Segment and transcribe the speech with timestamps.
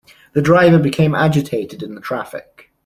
[0.33, 2.71] The driver became agitated in the traffic.